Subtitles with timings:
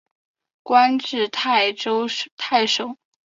[0.63, 2.97] 官至泰州太守。